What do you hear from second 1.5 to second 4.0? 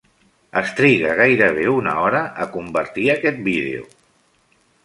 una hora a convertir aquest vídeo.